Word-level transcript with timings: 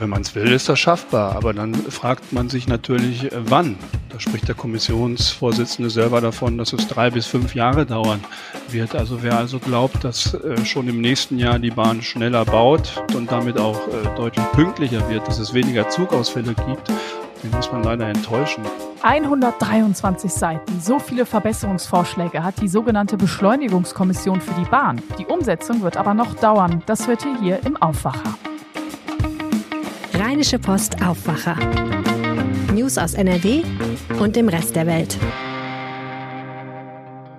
Wenn 0.00 0.08
man 0.08 0.22
es 0.22 0.34
will, 0.34 0.50
ist 0.50 0.66
das 0.66 0.78
schaffbar. 0.78 1.36
Aber 1.36 1.52
dann 1.52 1.74
fragt 1.74 2.32
man 2.32 2.48
sich 2.48 2.66
natürlich, 2.66 3.30
äh, 3.30 3.50
wann. 3.50 3.76
Da 4.08 4.18
spricht 4.18 4.48
der 4.48 4.54
Kommissionsvorsitzende 4.54 5.90
selber 5.90 6.22
davon, 6.22 6.56
dass 6.56 6.72
es 6.72 6.88
drei 6.88 7.10
bis 7.10 7.26
fünf 7.26 7.54
Jahre 7.54 7.84
dauern 7.84 8.24
wird. 8.70 8.94
Also 8.94 9.22
wer 9.22 9.36
also 9.36 9.58
glaubt, 9.58 10.02
dass 10.02 10.32
äh, 10.32 10.64
schon 10.64 10.88
im 10.88 11.02
nächsten 11.02 11.38
Jahr 11.38 11.58
die 11.58 11.70
Bahn 11.70 12.00
schneller 12.00 12.46
baut 12.46 13.04
und 13.14 13.30
damit 13.30 13.58
auch 13.58 13.88
äh, 13.88 14.16
deutlich 14.16 14.44
pünktlicher 14.52 15.06
wird, 15.10 15.28
dass 15.28 15.38
es 15.38 15.52
weniger 15.52 15.90
Zugausfälle 15.90 16.54
gibt, 16.54 16.88
den 17.42 17.50
muss 17.50 17.70
man 17.70 17.82
leider 17.82 18.08
enttäuschen. 18.08 18.64
123 19.02 20.32
Seiten. 20.32 20.80
So 20.80 20.98
viele 20.98 21.26
Verbesserungsvorschläge 21.26 22.42
hat 22.42 22.60
die 22.62 22.68
sogenannte 22.68 23.18
Beschleunigungskommission 23.18 24.40
für 24.40 24.54
die 24.54 24.68
Bahn. 24.68 25.02
Die 25.18 25.26
Umsetzung 25.26 25.82
wird 25.82 25.98
aber 25.98 26.14
noch 26.14 26.34
dauern. 26.36 26.82
Das 26.86 27.06
hört 27.06 27.24
ihr 27.26 27.38
hier 27.40 27.60
im 27.66 27.76
Aufwacher. 27.76 28.34
Rheinische 30.30 30.60
Post 30.60 31.02
Aufwacher. 31.04 31.56
News 32.72 32.98
aus 32.98 33.14
NRW 33.14 33.64
und 34.20 34.36
dem 34.36 34.48
Rest 34.48 34.76
der 34.76 34.86
Welt. 34.86 35.18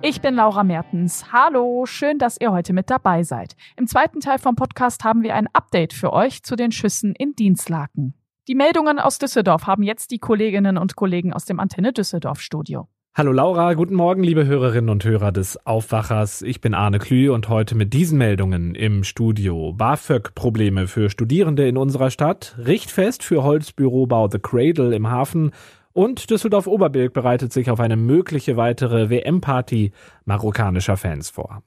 Ich 0.02 0.20
bin 0.20 0.34
Laura 0.34 0.62
Mertens. 0.62 1.32
Hallo, 1.32 1.86
schön, 1.86 2.18
dass 2.18 2.38
ihr 2.38 2.52
heute 2.52 2.74
mit 2.74 2.90
dabei 2.90 3.22
seid. 3.22 3.56
Im 3.78 3.86
zweiten 3.86 4.20
Teil 4.20 4.38
vom 4.38 4.56
Podcast 4.56 5.04
haben 5.04 5.22
wir 5.22 5.34
ein 5.34 5.48
Update 5.54 5.94
für 5.94 6.12
euch 6.12 6.42
zu 6.42 6.54
den 6.54 6.70
Schüssen 6.70 7.14
in 7.14 7.34
Dienstlaken. 7.34 8.12
Die 8.46 8.54
Meldungen 8.54 8.98
aus 8.98 9.16
Düsseldorf 9.16 9.66
haben 9.66 9.84
jetzt 9.84 10.10
die 10.10 10.18
Kolleginnen 10.18 10.76
und 10.76 10.94
Kollegen 10.94 11.32
aus 11.32 11.46
dem 11.46 11.60
Antenne 11.60 11.94
Düsseldorf 11.94 12.42
Studio. 12.42 12.88
Hallo 13.14 13.30
Laura, 13.30 13.74
guten 13.74 13.94
Morgen, 13.94 14.22
liebe 14.22 14.46
Hörerinnen 14.46 14.88
und 14.88 15.04
Hörer 15.04 15.32
des 15.32 15.66
Aufwachers. 15.66 16.40
Ich 16.40 16.62
bin 16.62 16.72
Arne 16.72 16.98
Klü 16.98 17.28
und 17.28 17.50
heute 17.50 17.74
mit 17.74 17.92
diesen 17.92 18.16
Meldungen 18.16 18.74
im 18.74 19.04
Studio. 19.04 19.74
BAföG-Probleme 19.74 20.88
für 20.88 21.10
Studierende 21.10 21.68
in 21.68 21.76
unserer 21.76 22.10
Stadt, 22.10 22.56
Richtfest 22.56 23.22
für 23.22 23.42
Holzbürobau 23.42 24.30
The 24.30 24.38
Cradle 24.38 24.94
im 24.94 25.10
Hafen 25.10 25.50
und 25.92 26.30
Düsseldorf-Oberbilk 26.30 27.12
bereitet 27.12 27.52
sich 27.52 27.70
auf 27.70 27.80
eine 27.80 27.96
mögliche 27.96 28.56
weitere 28.56 29.10
WM-Party 29.10 29.92
marokkanischer 30.24 30.96
Fans 30.96 31.28
vor. 31.28 31.62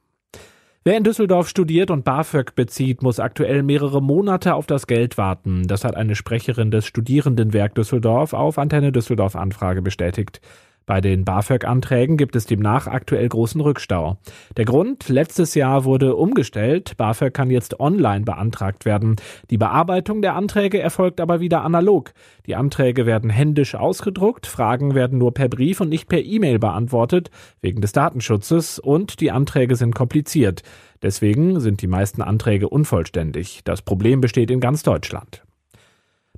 Wer 0.82 0.96
in 0.96 1.04
Düsseldorf 1.04 1.48
studiert 1.48 1.92
und 1.92 2.04
BAföG 2.04 2.56
bezieht, 2.56 3.02
muss 3.02 3.20
aktuell 3.20 3.62
mehrere 3.62 4.02
Monate 4.02 4.54
auf 4.54 4.66
das 4.66 4.88
Geld 4.88 5.16
warten. 5.16 5.68
Das 5.68 5.84
hat 5.84 5.94
eine 5.94 6.16
Sprecherin 6.16 6.72
des 6.72 6.86
Studierendenwerk 6.86 7.76
Düsseldorf 7.76 8.32
auf 8.32 8.58
Antenne 8.58 8.90
Düsseldorf 8.90 9.36
Anfrage 9.36 9.82
bestätigt. 9.82 10.40
Bei 10.86 11.00
den 11.00 11.24
BAföG-Anträgen 11.24 12.16
gibt 12.16 12.36
es 12.36 12.46
demnach 12.46 12.86
aktuell 12.86 13.28
großen 13.28 13.60
Rückstau. 13.60 14.18
Der 14.56 14.64
Grund, 14.64 15.08
letztes 15.08 15.56
Jahr 15.56 15.84
wurde 15.84 16.14
umgestellt, 16.14 16.96
BAföG 16.96 17.34
kann 17.34 17.50
jetzt 17.50 17.80
online 17.80 18.24
beantragt 18.24 18.84
werden. 18.84 19.16
Die 19.50 19.58
Bearbeitung 19.58 20.22
der 20.22 20.36
Anträge 20.36 20.80
erfolgt 20.80 21.20
aber 21.20 21.40
wieder 21.40 21.64
analog. 21.64 22.12
Die 22.46 22.54
Anträge 22.54 23.04
werden 23.04 23.30
händisch 23.30 23.74
ausgedruckt, 23.74 24.46
Fragen 24.46 24.94
werden 24.94 25.18
nur 25.18 25.34
per 25.34 25.48
Brief 25.48 25.80
und 25.80 25.88
nicht 25.88 26.08
per 26.08 26.22
E-Mail 26.22 26.60
beantwortet, 26.60 27.32
wegen 27.60 27.80
des 27.80 27.90
Datenschutzes, 27.90 28.78
und 28.78 29.20
die 29.20 29.32
Anträge 29.32 29.74
sind 29.74 29.94
kompliziert. 29.94 30.62
Deswegen 31.02 31.58
sind 31.58 31.82
die 31.82 31.88
meisten 31.88 32.22
Anträge 32.22 32.68
unvollständig. 32.68 33.62
Das 33.64 33.82
Problem 33.82 34.20
besteht 34.20 34.52
in 34.52 34.60
ganz 34.60 34.84
Deutschland. 34.84 35.45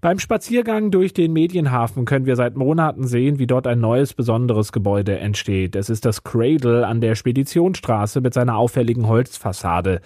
Beim 0.00 0.20
Spaziergang 0.20 0.92
durch 0.92 1.12
den 1.12 1.32
Medienhafen 1.32 2.04
können 2.04 2.24
wir 2.24 2.36
seit 2.36 2.56
Monaten 2.56 3.08
sehen, 3.08 3.40
wie 3.40 3.48
dort 3.48 3.66
ein 3.66 3.80
neues 3.80 4.14
besonderes 4.14 4.70
Gebäude 4.70 5.18
entsteht. 5.18 5.74
Es 5.74 5.90
ist 5.90 6.04
das 6.04 6.22
Cradle 6.22 6.86
an 6.86 7.00
der 7.00 7.16
Speditionsstraße 7.16 8.20
mit 8.20 8.32
seiner 8.32 8.56
auffälligen 8.56 9.08
Holzfassade. 9.08 10.00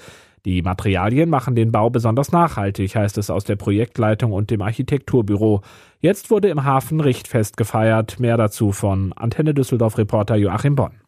Die 0.46 0.62
Materialien 0.62 1.28
machen 1.28 1.54
den 1.54 1.72
Bau 1.72 1.90
besonders 1.90 2.32
nachhaltig, 2.32 2.96
heißt 2.96 3.18
es 3.18 3.28
aus 3.28 3.44
der 3.44 3.56
Projektleitung 3.56 4.32
und 4.32 4.50
dem 4.50 4.62
Architekturbüro. 4.62 5.60
Jetzt 6.00 6.30
wurde 6.30 6.48
im 6.48 6.64
Hafen 6.64 7.00
Richtfest 7.00 7.58
gefeiert. 7.58 8.18
Mehr 8.18 8.38
dazu 8.38 8.72
von 8.72 9.12
Antenne 9.12 9.52
Düsseldorf 9.52 9.98
Reporter 9.98 10.36
Joachim 10.36 10.74
Bonn. 10.74 11.01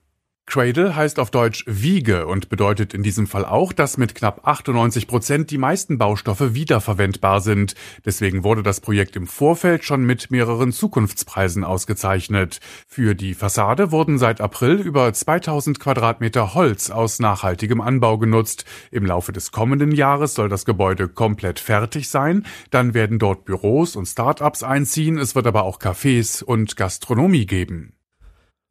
Cradle 0.47 0.95
heißt 0.95 1.19
auf 1.19 1.31
Deutsch 1.31 1.65
Wiege 1.67 2.27
und 2.27 2.49
bedeutet 2.49 2.95
in 2.95 3.03
diesem 3.03 3.27
Fall 3.27 3.45
auch, 3.45 3.73
dass 3.73 3.97
mit 3.97 4.15
knapp 4.15 4.47
98 4.47 5.09
Prozent 5.09 5.51
die 5.51 5.59
meisten 5.59 5.99
Baustoffe 5.99 6.55
wiederverwendbar 6.55 7.41
sind. 7.41 7.75
Deswegen 8.05 8.45
wurde 8.45 8.63
das 8.63 8.81
Projekt 8.81 9.17
im 9.17 9.27
Vorfeld 9.27 9.85
schon 9.85 10.05
mit 10.05 10.31
mehreren 10.31 10.71
Zukunftspreisen 10.71 11.65
ausgezeichnet. 11.65 12.61
Für 12.87 13.15
die 13.15 13.35
Fassade 13.35 13.91
wurden 13.91 14.19
seit 14.19 14.41
April 14.41 14.75
über 14.75 15.13
2000 15.13 15.81
Quadratmeter 15.81 16.55
Holz 16.55 16.91
aus 16.91 17.19
nachhaltigem 17.21 17.81
Anbau 17.81 18.19
genutzt. 18.19 18.65
Im 18.91 19.07
Laufe 19.07 19.33
des 19.33 19.51
kommenden 19.51 19.93
Jahres 19.93 20.35
soll 20.35 20.51
das 20.51 20.67
Gebäude 20.67 21.09
komplett 21.09 21.59
fertig 21.59 22.11
sein. 22.11 22.45
Dann 22.71 22.93
werden 22.93 23.19
dort 23.19 23.45
Büros 23.47 23.97
und 23.97 24.07
Start-ups 24.07 24.63
einziehen. 24.63 25.19
Es 25.19 25.35
wird 25.35 25.47
aber 25.47 25.65
auch 25.65 25.81
Cafés 25.81 26.45
und 26.45 26.77
Gastronomie 26.77 27.47
geben. 27.47 27.94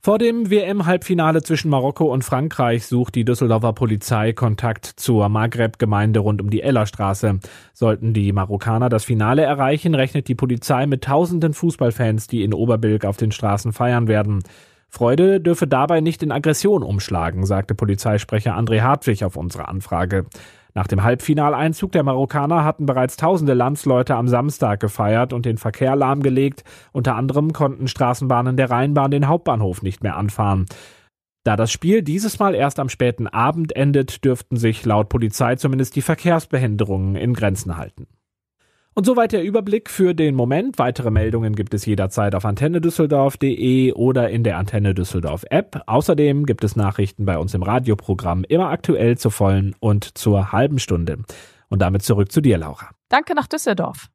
Vor 0.06 0.18
dem 0.18 0.50
WM-Halbfinale 0.50 1.44
zwischen 1.44 1.70
Marokko 1.70 2.12
und 2.12 2.26
Frankreich 2.26 2.86
sucht 2.86 3.16
die 3.16 3.24
Düsseldorfer 3.24 3.72
Polizei 3.72 4.34
Kontakt 4.34 4.86
zur 4.86 5.30
Maghreb-Gemeinde 5.30 6.20
rund 6.20 6.42
um 6.42 6.50
die 6.50 6.62
Ellerstraße. 6.62 7.40
Sollten 7.72 8.14
die 8.14 8.34
Marokkaner 8.34 8.90
das 8.90 9.06
Finale 9.06 9.44
erreichen, 9.44 9.96
rechnet 9.96 10.28
die 10.28 10.36
Polizei 10.36 10.88
mit 10.88 11.06
tausenden 11.06 11.54
Fußballfans, 11.54 12.28
die 12.28 12.44
in 12.44 12.54
Oberbilk 12.54 13.06
auf 13.06 13.16
den 13.16 13.32
Straßen 13.32 13.72
feiern 13.72 14.10
werden. 14.10 14.44
Freude 14.90 15.40
dürfe 15.40 15.68
dabei 15.68 16.02
nicht 16.02 16.22
in 16.22 16.34
Aggression 16.34 16.84
umschlagen, 16.84 17.46
sagte 17.46 17.74
Polizeisprecher 17.74 18.58
André 18.58 18.82
Hartwig 18.82 19.24
auf 19.24 19.38
unsere 19.38 19.70
Anfrage. 19.70 20.26
Nach 20.76 20.88
dem 20.88 21.04
Halbfinaleinzug 21.04 21.92
der 21.92 22.04
Marokkaner 22.04 22.64
hatten 22.64 22.86
bereits 22.86 23.16
tausende 23.16 23.54
Landsleute 23.54 24.16
am 24.16 24.28
Samstag 24.28 24.80
gefeiert 24.80 25.32
und 25.32 25.46
den 25.46 25.58
Verkehr 25.58 25.96
lahmgelegt. 25.96 26.64
Unter 26.92 27.16
anderem 27.16 27.54
konnten 27.54 27.88
Straßenbahnen 27.88 28.58
der 28.58 28.72
Rheinbahn 28.72 29.12
den 29.12 29.28
Hauptbahnhof 29.28 29.84
nicht 29.84 30.02
mehr 30.02 30.18
anfahren. 30.18 30.66
Da 31.44 31.56
das 31.58 31.72
Spiel 31.72 32.02
dieses 32.02 32.40
Mal 32.40 32.56
erst 32.56 32.80
am 32.80 32.90
späten 32.90 33.28
Abend 33.28 33.76
endet, 33.76 34.24
dürften 34.24 34.56
sich 34.58 34.86
laut 34.86 35.10
Polizei 35.10 35.56
zumindest 35.58 35.96
die 35.96 36.02
Verkehrsbehinderungen 36.02 37.16
in 37.16 37.34
Grenzen 37.34 37.78
halten. 37.78 38.08
Und 38.96 39.06
soweit 39.06 39.32
der 39.32 39.44
Überblick 39.44 39.90
für 39.90 40.14
den 40.14 40.36
Moment. 40.36 40.78
Weitere 40.78 41.10
Meldungen 41.10 41.56
gibt 41.56 41.74
es 41.74 41.86
jederzeit 41.86 42.36
auf 42.36 42.46
antennedüsseldorf.de 42.46 43.94
oder 43.94 44.30
in 44.30 44.44
der 44.44 44.58
Antenne 44.58 44.94
Düsseldorf 44.94 45.46
App. 45.50 45.82
Außerdem 45.88 46.46
gibt 46.46 46.64
es 46.64 46.76
Nachrichten 46.76 47.26
bei 47.26 47.40
uns 47.40 47.56
im 47.56 47.64
Radioprogramm 47.64 48.44
immer 48.44 48.70
aktuell 48.70 49.18
zur 49.18 49.32
vollen 49.32 49.76
und 49.80 50.16
zur 50.18 50.52
halben 50.52 50.78
Stunde. 50.78 51.18
Und 51.70 51.82
damit 51.82 52.04
zurück 52.04 52.32
zu 52.32 52.40
dir, 52.40 52.60
Laura. 52.60 52.92
Danke 53.10 53.34
nach 53.34 53.48
Düsseldorf. 53.48 54.10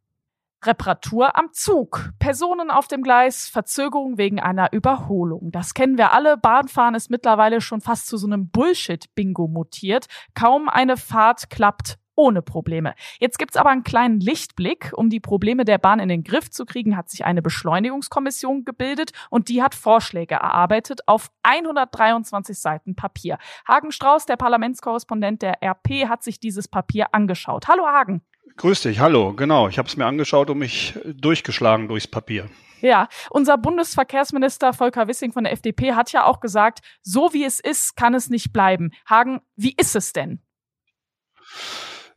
Reparatur 0.64 1.36
am 1.36 1.52
Zug. 1.52 2.10
Personen 2.20 2.70
auf 2.70 2.86
dem 2.86 3.02
Gleis, 3.02 3.48
Verzögerung 3.48 4.16
wegen 4.16 4.38
einer 4.38 4.72
Überholung. 4.72 5.50
Das 5.50 5.74
kennen 5.74 5.98
wir 5.98 6.12
alle. 6.12 6.36
Bahnfahren 6.36 6.94
ist 6.94 7.10
mittlerweile 7.10 7.60
schon 7.60 7.80
fast 7.80 8.06
zu 8.06 8.16
so 8.16 8.26
einem 8.26 8.48
Bullshit-Bingo 8.50 9.48
mutiert. 9.48 10.06
Kaum 10.34 10.68
eine 10.68 10.96
Fahrt 10.96 11.50
klappt 11.50 11.98
ohne 12.18 12.42
Probleme. 12.42 12.94
Jetzt 13.20 13.38
gibt's 13.38 13.56
aber 13.56 13.70
einen 13.70 13.84
kleinen 13.84 14.18
Lichtblick. 14.18 14.92
Um 14.94 15.08
die 15.08 15.20
Probleme 15.20 15.64
der 15.64 15.78
Bahn 15.78 16.00
in 16.00 16.08
den 16.08 16.24
Griff 16.24 16.50
zu 16.50 16.66
kriegen, 16.66 16.96
hat 16.96 17.08
sich 17.08 17.24
eine 17.24 17.40
Beschleunigungskommission 17.42 18.64
gebildet 18.64 19.12
und 19.30 19.48
die 19.48 19.62
hat 19.62 19.76
Vorschläge 19.76 20.34
erarbeitet 20.34 21.06
auf 21.06 21.30
123 21.44 22.58
Seiten 22.58 22.96
Papier. 22.96 23.38
Hagen 23.66 23.92
Strauß, 23.92 24.26
der 24.26 24.36
Parlamentskorrespondent 24.36 25.42
der 25.42 25.62
RP, 25.62 26.08
hat 26.08 26.24
sich 26.24 26.40
dieses 26.40 26.66
Papier 26.66 27.14
angeschaut. 27.14 27.68
Hallo 27.68 27.86
Hagen. 27.86 28.22
Grüß 28.56 28.82
dich, 28.82 28.98
hallo. 28.98 29.34
Genau, 29.34 29.68
ich 29.68 29.78
habe 29.78 29.88
es 29.88 29.96
mir 29.96 30.06
angeschaut 30.06 30.50
und 30.50 30.58
mich 30.58 30.98
durchgeschlagen 31.04 31.86
durchs 31.86 32.08
Papier. 32.08 32.50
Ja, 32.80 33.08
unser 33.30 33.56
Bundesverkehrsminister 33.58 34.72
Volker 34.72 35.06
Wissing 35.06 35.32
von 35.32 35.44
der 35.44 35.52
FDP 35.52 35.92
hat 35.94 36.10
ja 36.10 36.24
auch 36.24 36.40
gesagt, 36.40 36.80
so 37.02 37.32
wie 37.32 37.44
es 37.44 37.60
ist, 37.60 37.96
kann 37.96 38.14
es 38.14 38.28
nicht 38.28 38.52
bleiben. 38.52 38.90
Hagen, 39.08 39.40
wie 39.54 39.74
ist 39.76 39.94
es 39.94 40.12
denn? 40.12 40.42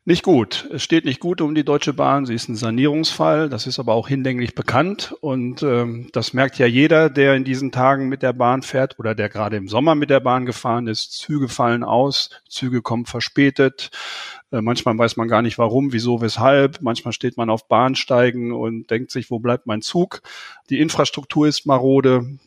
Nicht 0.03 0.23
gut. 0.23 0.67
Es 0.71 0.81
steht 0.81 1.05
nicht 1.05 1.19
gut 1.19 1.41
um 1.41 1.53
die 1.53 1.63
Deutsche 1.63 1.93
Bahn. 1.93 2.25
Sie 2.25 2.33
ist 2.33 2.49
ein 2.49 2.55
Sanierungsfall. 2.55 3.49
Das 3.49 3.67
ist 3.67 3.77
aber 3.77 3.93
auch 3.93 4.07
hinlänglich 4.07 4.55
bekannt. 4.55 5.13
Und 5.21 5.61
ähm, 5.61 6.09
das 6.11 6.33
merkt 6.33 6.57
ja 6.57 6.65
jeder, 6.65 7.11
der 7.11 7.35
in 7.35 7.43
diesen 7.43 7.71
Tagen 7.71 8.09
mit 8.09 8.23
der 8.23 8.33
Bahn 8.33 8.63
fährt 8.63 8.97
oder 8.97 9.13
der 9.13 9.29
gerade 9.29 9.57
im 9.57 9.67
Sommer 9.67 9.93
mit 9.93 10.09
der 10.09 10.19
Bahn 10.19 10.47
gefahren 10.47 10.87
ist. 10.87 11.11
Züge 11.11 11.47
fallen 11.49 11.83
aus, 11.83 12.31
Züge 12.49 12.81
kommen 12.81 13.05
verspätet. 13.05 13.91
Äh, 14.51 14.61
manchmal 14.61 14.97
weiß 14.97 15.17
man 15.17 15.27
gar 15.27 15.43
nicht 15.43 15.59
warum, 15.59 15.93
wieso, 15.93 16.19
weshalb. 16.19 16.81
Manchmal 16.81 17.13
steht 17.13 17.37
man 17.37 17.51
auf 17.51 17.67
Bahnsteigen 17.67 18.53
und 18.53 18.89
denkt 18.89 19.11
sich, 19.11 19.29
wo 19.29 19.37
bleibt 19.37 19.67
mein 19.67 19.83
Zug? 19.83 20.23
Die 20.71 20.79
Infrastruktur 20.79 21.47
ist 21.47 21.67
marode. 21.67 22.39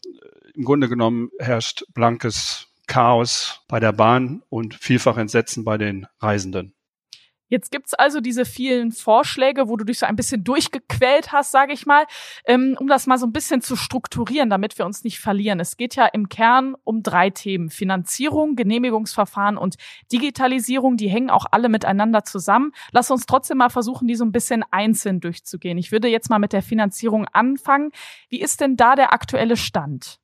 Im 0.56 0.64
Grunde 0.64 0.88
genommen 0.88 1.30
herrscht 1.38 1.84
blankes 1.94 2.66
Chaos 2.88 3.60
bei 3.68 3.78
der 3.78 3.92
Bahn 3.92 4.42
und 4.48 4.74
vielfach 4.74 5.18
Entsetzen 5.18 5.62
bei 5.62 5.78
den 5.78 6.08
Reisenden. 6.18 6.73
Jetzt 7.54 7.70
gibt's 7.70 7.94
also 7.94 8.20
diese 8.20 8.44
vielen 8.44 8.90
Vorschläge, 8.90 9.68
wo 9.68 9.76
du 9.76 9.84
dich 9.84 10.00
so 10.00 10.06
ein 10.06 10.16
bisschen 10.16 10.42
durchgequält 10.42 11.30
hast, 11.30 11.52
sage 11.52 11.72
ich 11.72 11.86
mal, 11.86 12.04
ähm, 12.46 12.76
um 12.80 12.88
das 12.88 13.06
mal 13.06 13.16
so 13.16 13.26
ein 13.26 13.32
bisschen 13.32 13.60
zu 13.60 13.76
strukturieren, 13.76 14.50
damit 14.50 14.76
wir 14.76 14.84
uns 14.84 15.04
nicht 15.04 15.20
verlieren. 15.20 15.60
Es 15.60 15.76
geht 15.76 15.94
ja 15.94 16.06
im 16.06 16.28
Kern 16.28 16.74
um 16.82 17.04
drei 17.04 17.30
Themen. 17.30 17.70
Finanzierung, 17.70 18.56
Genehmigungsverfahren 18.56 19.56
und 19.56 19.76
Digitalisierung. 20.10 20.96
Die 20.96 21.06
hängen 21.06 21.30
auch 21.30 21.46
alle 21.52 21.68
miteinander 21.68 22.24
zusammen. 22.24 22.72
Lass 22.90 23.12
uns 23.12 23.24
trotzdem 23.24 23.58
mal 23.58 23.70
versuchen, 23.70 24.08
die 24.08 24.16
so 24.16 24.24
ein 24.24 24.32
bisschen 24.32 24.64
einzeln 24.72 25.20
durchzugehen. 25.20 25.78
Ich 25.78 25.92
würde 25.92 26.08
jetzt 26.08 26.30
mal 26.30 26.40
mit 26.40 26.52
der 26.52 26.62
Finanzierung 26.62 27.24
anfangen. 27.32 27.92
Wie 28.30 28.40
ist 28.40 28.60
denn 28.62 28.76
da 28.76 28.96
der 28.96 29.12
aktuelle 29.12 29.56
Stand? 29.56 30.18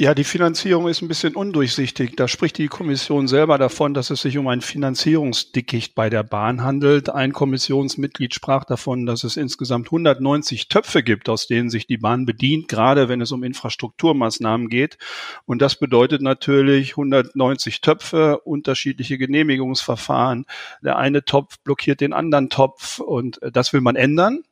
Ja, 0.00 0.14
die 0.14 0.24
Finanzierung 0.24 0.88
ist 0.88 1.02
ein 1.02 1.08
bisschen 1.08 1.36
undurchsichtig. 1.36 2.16
Da 2.16 2.26
spricht 2.26 2.56
die 2.56 2.68
Kommission 2.68 3.28
selber 3.28 3.58
davon, 3.58 3.92
dass 3.92 4.08
es 4.08 4.22
sich 4.22 4.38
um 4.38 4.48
ein 4.48 4.62
Finanzierungsdickicht 4.62 5.94
bei 5.94 6.08
der 6.08 6.22
Bahn 6.22 6.64
handelt. 6.64 7.10
Ein 7.10 7.34
Kommissionsmitglied 7.34 8.32
sprach 8.32 8.64
davon, 8.64 9.04
dass 9.04 9.24
es 9.24 9.36
insgesamt 9.36 9.88
190 9.88 10.68
Töpfe 10.68 11.02
gibt, 11.02 11.28
aus 11.28 11.48
denen 11.48 11.68
sich 11.68 11.86
die 11.86 11.98
Bahn 11.98 12.24
bedient, 12.24 12.68
gerade 12.68 13.10
wenn 13.10 13.20
es 13.20 13.30
um 13.30 13.42
Infrastrukturmaßnahmen 13.42 14.70
geht. 14.70 14.96
Und 15.44 15.60
das 15.60 15.76
bedeutet 15.76 16.22
natürlich 16.22 16.92
190 16.92 17.82
Töpfe, 17.82 18.38
unterschiedliche 18.38 19.18
Genehmigungsverfahren. 19.18 20.46
Der 20.82 20.96
eine 20.96 21.26
Topf 21.26 21.58
blockiert 21.58 22.00
den 22.00 22.14
anderen 22.14 22.48
Topf 22.48 23.00
und 23.00 23.38
das 23.52 23.74
will 23.74 23.82
man 23.82 23.96
ändern. 23.96 24.44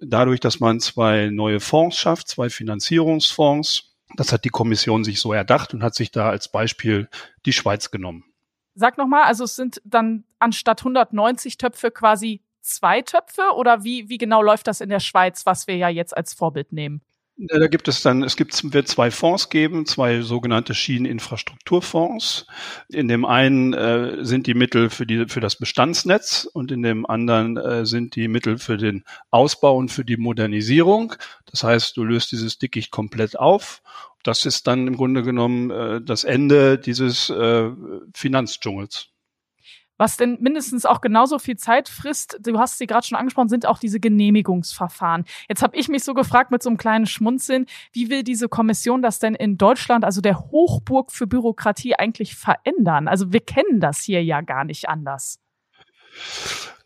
Dadurch, 0.00 0.38
dass 0.38 0.60
man 0.60 0.78
zwei 0.78 1.28
neue 1.28 1.58
Fonds 1.58 1.98
schafft, 1.98 2.28
zwei 2.28 2.50
Finanzierungsfonds 2.50 3.95
das 4.16 4.32
hat 4.32 4.44
die 4.44 4.50
Kommission 4.50 5.04
sich 5.04 5.20
so 5.20 5.32
erdacht 5.32 5.74
und 5.74 5.82
hat 5.82 5.94
sich 5.94 6.10
da 6.10 6.28
als 6.30 6.48
Beispiel 6.48 7.08
die 7.44 7.52
Schweiz 7.52 7.90
genommen. 7.90 8.24
Sag 8.74 8.98
nochmal, 8.98 9.24
also 9.24 9.44
es 9.44 9.56
sind 9.56 9.80
dann 9.84 10.24
anstatt 10.38 10.80
190 10.80 11.56
Töpfe 11.56 11.90
quasi 11.90 12.42
zwei 12.60 13.00
Töpfe 13.02 13.54
oder 13.56 13.84
wie, 13.84 14.08
wie 14.08 14.18
genau 14.18 14.42
läuft 14.42 14.66
das 14.66 14.80
in 14.80 14.90
der 14.90 15.00
Schweiz, 15.00 15.46
was 15.46 15.66
wir 15.66 15.76
ja 15.76 15.88
jetzt 15.88 16.16
als 16.16 16.34
Vorbild 16.34 16.72
nehmen? 16.72 17.00
Da 17.38 17.66
gibt 17.66 17.86
es 17.86 18.00
dann, 18.00 18.22
es 18.22 18.34
gibt, 18.34 18.72
wird 18.72 18.88
zwei 18.88 19.10
Fonds 19.10 19.50
geben, 19.50 19.84
zwei 19.84 20.22
sogenannte 20.22 20.72
Schieneninfrastrukturfonds. 20.72 22.46
In 22.88 23.08
dem 23.08 23.26
einen 23.26 23.74
äh, 23.74 24.24
sind 24.24 24.46
die 24.46 24.54
Mittel 24.54 24.88
für 24.88 25.06
die, 25.06 25.26
für 25.28 25.40
das 25.40 25.56
Bestandsnetz 25.56 26.48
und 26.50 26.72
in 26.72 26.82
dem 26.82 27.04
anderen 27.04 27.58
äh, 27.58 27.84
sind 27.84 28.16
die 28.16 28.28
Mittel 28.28 28.56
für 28.56 28.78
den 28.78 29.04
Ausbau 29.30 29.76
und 29.76 29.90
für 29.90 30.04
die 30.04 30.16
Modernisierung. 30.16 31.12
Das 31.44 31.62
heißt, 31.62 31.98
du 31.98 32.04
löst 32.04 32.32
dieses 32.32 32.56
Dickicht 32.56 32.90
komplett 32.90 33.38
auf. 33.38 33.82
Das 34.22 34.46
ist 34.46 34.66
dann 34.66 34.86
im 34.86 34.96
Grunde 34.96 35.22
genommen 35.22 35.70
äh, 35.70 36.00
das 36.00 36.24
Ende 36.24 36.78
dieses 36.78 37.28
äh, 37.28 37.70
Finanzdschungels. 38.14 39.10
Was 39.98 40.16
denn 40.16 40.38
mindestens 40.40 40.84
auch 40.84 41.00
genauso 41.00 41.38
viel 41.38 41.56
Zeit 41.56 41.88
frisst, 41.88 42.38
du 42.42 42.58
hast 42.58 42.78
sie 42.78 42.86
gerade 42.86 43.06
schon 43.06 43.16
angesprochen, 43.16 43.48
sind 43.48 43.66
auch 43.66 43.78
diese 43.78 44.00
Genehmigungsverfahren. 44.00 45.24
Jetzt 45.48 45.62
habe 45.62 45.76
ich 45.76 45.88
mich 45.88 46.04
so 46.04 46.14
gefragt 46.14 46.50
mit 46.50 46.62
so 46.62 46.68
einem 46.68 46.76
kleinen 46.76 47.06
Schmunzeln, 47.06 47.66
wie 47.92 48.10
will 48.10 48.22
diese 48.22 48.48
Kommission 48.48 49.02
das 49.02 49.18
denn 49.18 49.34
in 49.34 49.56
Deutschland, 49.56 50.04
also 50.04 50.20
der 50.20 50.38
Hochburg 50.38 51.12
für 51.12 51.26
Bürokratie, 51.26 51.94
eigentlich 51.94 52.36
verändern? 52.36 53.08
Also 53.08 53.32
wir 53.32 53.40
kennen 53.40 53.80
das 53.80 54.00
hier 54.00 54.22
ja 54.22 54.40
gar 54.42 54.64
nicht 54.64 54.88
anders. 54.88 55.40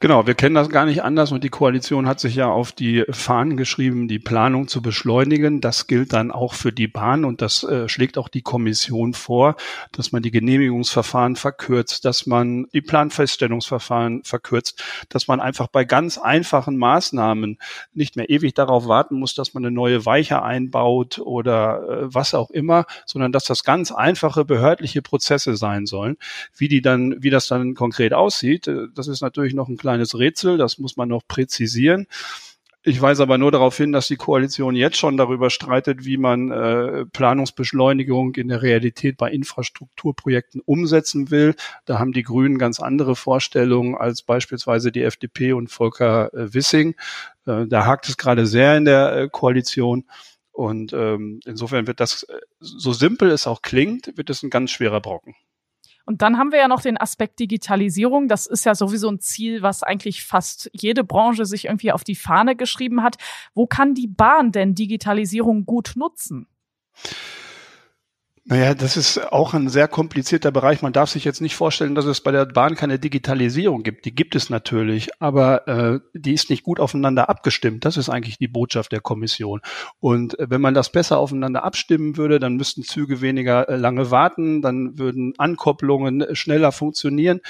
Genau, 0.02 0.26
wir 0.26 0.34
kennen 0.34 0.54
das 0.54 0.70
gar 0.70 0.86
nicht 0.86 1.02
anders 1.02 1.30
und 1.30 1.44
die 1.44 1.50
Koalition 1.50 2.08
hat 2.08 2.20
sich 2.20 2.34
ja 2.34 2.48
auf 2.48 2.72
die 2.72 3.04
Fahnen 3.10 3.58
geschrieben, 3.58 4.08
die 4.08 4.18
Planung 4.18 4.66
zu 4.66 4.80
beschleunigen. 4.80 5.60
Das 5.60 5.88
gilt 5.88 6.14
dann 6.14 6.30
auch 6.30 6.54
für 6.54 6.72
die 6.72 6.88
Bahn 6.88 7.26
und 7.26 7.42
das 7.42 7.64
äh, 7.64 7.86
schlägt 7.86 8.16
auch 8.16 8.30
die 8.30 8.40
Kommission 8.40 9.12
vor, 9.12 9.56
dass 9.92 10.10
man 10.10 10.22
die 10.22 10.30
Genehmigungsverfahren 10.30 11.36
verkürzt, 11.36 12.06
dass 12.06 12.24
man 12.24 12.64
die 12.72 12.80
Planfeststellungsverfahren 12.80 14.24
verkürzt, 14.24 14.82
dass 15.10 15.28
man 15.28 15.38
einfach 15.38 15.66
bei 15.68 15.84
ganz 15.84 16.16
einfachen 16.16 16.78
Maßnahmen 16.78 17.58
nicht 17.92 18.16
mehr 18.16 18.30
ewig 18.30 18.54
darauf 18.54 18.88
warten 18.88 19.16
muss, 19.16 19.34
dass 19.34 19.52
man 19.52 19.66
eine 19.66 19.74
neue 19.74 20.06
Weiche 20.06 20.42
einbaut 20.42 21.18
oder 21.18 21.82
äh, 21.82 22.14
was 22.14 22.32
auch 22.32 22.48
immer, 22.48 22.86
sondern 23.04 23.32
dass 23.32 23.44
das 23.44 23.64
ganz 23.64 23.92
einfache 23.92 24.46
behördliche 24.46 25.02
Prozesse 25.02 25.56
sein 25.56 25.84
sollen. 25.84 26.16
Wie 26.56 26.68
die 26.68 26.80
dann, 26.80 27.22
wie 27.22 27.28
das 27.28 27.48
dann 27.48 27.74
konkret 27.74 28.14
aussieht, 28.14 28.66
äh, 28.66 28.86
das 28.94 29.06
ist 29.06 29.20
natürlich 29.20 29.52
noch 29.52 29.68
ein 29.68 29.76
kleines 29.76 29.89
Rätsel, 29.98 30.58
das 30.58 30.78
muss 30.78 30.96
man 30.96 31.08
noch 31.08 31.22
präzisieren. 31.26 32.06
Ich 32.82 33.02
weise 33.02 33.22
aber 33.22 33.36
nur 33.36 33.52
darauf 33.52 33.76
hin, 33.76 33.92
dass 33.92 34.08
die 34.08 34.16
Koalition 34.16 34.74
jetzt 34.74 34.96
schon 34.96 35.18
darüber 35.18 35.50
streitet, 35.50 36.06
wie 36.06 36.16
man 36.16 36.50
äh, 36.50 37.04
Planungsbeschleunigung 37.04 38.34
in 38.36 38.48
der 38.48 38.62
Realität 38.62 39.18
bei 39.18 39.30
Infrastrukturprojekten 39.30 40.62
umsetzen 40.64 41.30
will. 41.30 41.54
Da 41.84 41.98
haben 41.98 42.12
die 42.12 42.22
Grünen 42.22 42.56
ganz 42.56 42.80
andere 42.80 43.16
Vorstellungen 43.16 43.96
als 43.96 44.22
beispielsweise 44.22 44.92
die 44.92 45.02
FDP 45.02 45.52
und 45.52 45.68
Volker 45.68 46.32
äh, 46.32 46.54
Wissing. 46.54 46.94
Äh, 47.44 47.66
da 47.66 47.84
hakt 47.84 48.08
es 48.08 48.16
gerade 48.16 48.46
sehr 48.46 48.78
in 48.78 48.86
der 48.86 49.12
äh, 49.14 49.28
Koalition. 49.30 50.06
Und 50.50 50.94
ähm, 50.94 51.40
insofern 51.44 51.86
wird 51.86 52.00
das, 52.00 52.22
äh, 52.22 52.40
so 52.60 52.94
simpel 52.94 53.30
es 53.30 53.46
auch 53.46 53.60
klingt, 53.60 54.16
wird 54.16 54.30
es 54.30 54.42
ein 54.42 54.48
ganz 54.48 54.70
schwerer 54.70 55.02
Brocken. 55.02 55.34
Und 56.10 56.22
dann 56.22 56.38
haben 56.38 56.50
wir 56.50 56.58
ja 56.58 56.66
noch 56.66 56.82
den 56.82 57.00
Aspekt 57.00 57.38
Digitalisierung. 57.38 58.26
Das 58.26 58.46
ist 58.46 58.64
ja 58.64 58.74
sowieso 58.74 59.08
ein 59.08 59.20
Ziel, 59.20 59.62
was 59.62 59.84
eigentlich 59.84 60.24
fast 60.24 60.68
jede 60.72 61.04
Branche 61.04 61.46
sich 61.46 61.66
irgendwie 61.66 61.92
auf 61.92 62.02
die 62.02 62.16
Fahne 62.16 62.56
geschrieben 62.56 63.04
hat. 63.04 63.14
Wo 63.54 63.68
kann 63.68 63.94
die 63.94 64.08
Bahn 64.08 64.50
denn 64.50 64.74
Digitalisierung 64.74 65.66
gut 65.66 65.92
nutzen? 65.94 66.48
Naja, 68.46 68.74
das 68.74 68.96
ist 68.96 69.18
auch 69.32 69.52
ein 69.52 69.68
sehr 69.68 69.86
komplizierter 69.86 70.50
Bereich. 70.50 70.80
Man 70.80 70.94
darf 70.94 71.10
sich 71.10 71.24
jetzt 71.24 71.42
nicht 71.42 71.54
vorstellen, 71.54 71.94
dass 71.94 72.06
es 72.06 72.22
bei 72.22 72.32
der 72.32 72.46
Bahn 72.46 72.74
keine 72.74 72.98
Digitalisierung 72.98 73.82
gibt. 73.82 74.06
Die 74.06 74.14
gibt 74.14 74.34
es 74.34 74.48
natürlich, 74.48 75.10
aber 75.20 75.68
äh, 75.68 76.00
die 76.14 76.32
ist 76.32 76.48
nicht 76.48 76.62
gut 76.62 76.80
aufeinander 76.80 77.28
abgestimmt. 77.28 77.84
Das 77.84 77.98
ist 77.98 78.08
eigentlich 78.08 78.38
die 78.38 78.48
Botschaft 78.48 78.92
der 78.92 79.02
Kommission. 79.02 79.60
Und 80.00 80.38
äh, 80.38 80.46
wenn 80.48 80.62
man 80.62 80.72
das 80.72 80.90
besser 80.90 81.18
aufeinander 81.18 81.64
abstimmen 81.64 82.16
würde, 82.16 82.40
dann 82.40 82.56
müssten 82.56 82.82
Züge 82.82 83.20
weniger 83.20 83.68
äh, 83.68 83.76
lange 83.76 84.10
warten, 84.10 84.62
dann 84.62 84.98
würden 84.98 85.34
Ankopplungen 85.36 86.22
äh, 86.22 86.34
schneller 86.34 86.72
funktionieren. 86.72 87.40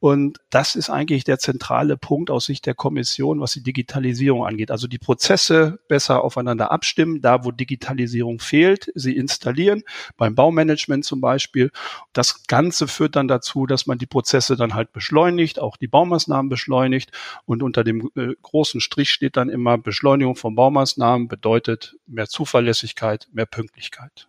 Und 0.00 0.38
das 0.50 0.74
ist 0.74 0.90
eigentlich 0.90 1.22
der 1.22 1.38
zentrale 1.38 1.96
Punkt 1.96 2.28
aus 2.28 2.46
Sicht 2.46 2.66
der 2.66 2.74
Kommission, 2.74 3.40
was 3.40 3.52
die 3.52 3.62
Digitalisierung 3.62 4.44
angeht. 4.44 4.72
Also 4.72 4.88
die 4.88 4.98
Prozesse 4.98 5.78
besser 5.86 6.24
aufeinander 6.24 6.72
abstimmen, 6.72 7.20
da 7.20 7.44
wo 7.44 7.52
Digitalisierung 7.52 8.40
fehlt, 8.40 8.90
sie 8.96 9.14
installieren. 9.14 9.84
Beim 10.16 10.34
Baumanagement 10.40 11.04
zum 11.04 11.20
Beispiel. 11.20 11.70
Das 12.14 12.46
Ganze 12.46 12.88
führt 12.88 13.14
dann 13.14 13.28
dazu, 13.28 13.66
dass 13.66 13.86
man 13.86 13.98
die 13.98 14.06
Prozesse 14.06 14.56
dann 14.56 14.72
halt 14.72 14.90
beschleunigt, 14.94 15.58
auch 15.58 15.76
die 15.76 15.86
Baumaßnahmen 15.86 16.48
beschleunigt. 16.48 17.12
Und 17.44 17.62
unter 17.62 17.84
dem 17.84 18.10
äh, 18.16 18.28
großen 18.40 18.80
Strich 18.80 19.10
steht 19.10 19.36
dann 19.36 19.50
immer 19.50 19.76
Beschleunigung 19.76 20.36
von 20.36 20.54
Baumaßnahmen 20.54 21.28
bedeutet 21.28 21.94
mehr 22.06 22.26
Zuverlässigkeit, 22.26 23.28
mehr 23.32 23.44
Pünktlichkeit. 23.44 24.28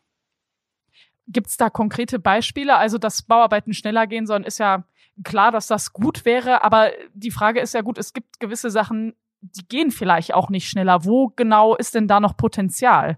Gibt 1.28 1.48
es 1.48 1.56
da 1.56 1.70
konkrete 1.70 2.20
Beispiele? 2.20 2.76
Also, 2.76 2.98
dass 2.98 3.22
Bauarbeiten 3.22 3.74
schneller 3.74 4.06
gehen 4.06 4.28
sollen, 4.28 4.44
ist 4.44 4.60
ja 4.60 4.84
klar, 5.24 5.54
dass 5.54 5.68
das 5.68 5.94
gut 5.94 6.26
wäre. 6.26 6.62
Aber 6.66 6.92
die 7.14 7.32
Frage 7.32 7.62
ist 7.62 7.74
ja 7.74 7.80
gut, 7.80 7.98
es 7.98 8.12
gibt 8.12 8.42
gewisse 8.42 8.70
Sachen, 8.70 9.16
die 9.40 9.66
gehen 9.66 9.92
vielleicht 9.92 10.34
auch 10.34 10.50
nicht 10.50 10.68
schneller. 10.68 11.06
Wo 11.06 11.30
genau 11.30 11.74
ist 11.78 11.96
denn 11.96 12.10
da 12.10 12.20
noch 12.20 12.36
Potenzial? 12.36 13.18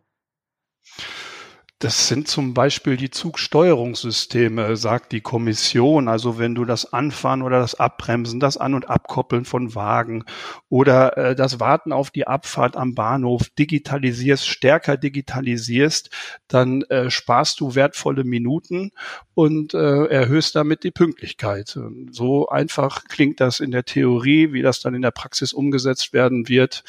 Das 1.84 2.08
sind 2.08 2.30
zum 2.30 2.54
Beispiel 2.54 2.96
die 2.96 3.10
Zugsteuerungssysteme, 3.10 4.78
sagt 4.78 5.12
die 5.12 5.20
Kommission. 5.20 6.08
Also 6.08 6.40
wenn 6.40 6.56
du 6.56 6.63
das 6.63 6.94
Anfahren 6.94 7.42
oder 7.42 7.60
das 7.60 7.75
Abbremsen, 7.75 8.40
das 8.40 8.56
An- 8.56 8.74
und 8.74 8.90
Abkoppeln 8.90 9.44
von 9.44 9.75
Wagen 9.75 10.24
oder 10.70 11.18
äh, 11.18 11.36
das 11.36 11.60
Warten 11.60 11.92
auf 11.92 12.10
die 12.10 12.25
Abfahrt 12.25 12.78
am 12.78 12.96
Bahnhof 12.96 13.50
digitalisierst, 13.60 14.48
stärker 14.48 14.96
digitalisierst, 14.96 16.10
dann 16.48 16.84
äh, 16.84 17.12
sparst 17.12 17.60
du 17.60 17.75
wertvolle 17.75 18.24
Minuten 18.24 18.92
und 19.34 19.74
äh, 19.74 20.06
erhöhst 20.06 20.56
damit 20.56 20.86
die 20.86 20.92
Pünktlichkeit. 20.92 21.78
So 22.12 22.48
einfach 22.48 23.04
klingt 23.10 23.42
das 23.42 23.60
in 23.60 23.72
der 23.72 23.84
Theorie, 23.84 24.54
wie 24.54 24.62
das 24.62 24.80
dann 24.80 24.96
in 24.96 25.02
der 25.02 25.12
Praxis 25.12 25.52
umgesetzt 25.52 26.13
werden 26.13 26.48
wird. 26.48 26.86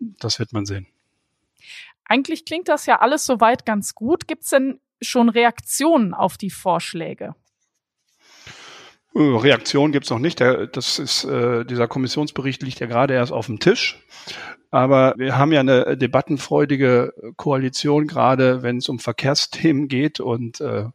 Das 0.00 0.40
wird 0.40 0.52
man 0.52 0.66
sehen. 0.66 0.88
Eigentlich 2.06 2.44
klingt 2.44 2.68
das 2.68 2.86
ja 2.86 3.00
alles 3.00 3.26
soweit 3.26 3.66
ganz 3.66 3.94
gut. 3.94 4.28
Gibt 4.28 4.44
es 4.44 4.50
denn 4.50 4.80
schon 5.00 5.28
Reaktionen 5.28 6.14
auf 6.14 6.36
die 6.36 6.50
Vorschläge? 6.50 7.34
Äh, 9.14 9.20
Reaktion 9.20 9.92
gibt 9.92 10.06
es 10.06 10.10
noch 10.10 10.18
nicht. 10.18 10.40
Das 10.40 10.98
ist, 10.98 11.24
äh, 11.24 11.64
dieser 11.64 11.88
Kommissionsbericht 11.88 12.62
liegt 12.62 12.80
ja 12.80 12.86
gerade 12.86 13.14
erst 13.14 13.32
auf 13.32 13.46
dem 13.46 13.60
Tisch. 13.60 14.02
Aber 14.70 15.14
wir 15.16 15.38
haben 15.38 15.52
ja 15.52 15.60
eine 15.60 15.96
debattenfreudige 15.96 17.14
Koalition, 17.36 18.08
gerade 18.08 18.64
wenn 18.64 18.78
es 18.78 18.88
um 18.88 18.98
Verkehrsthemen 18.98 19.86
geht. 19.86 20.18
Und 20.18 20.60
äh, 20.60 20.86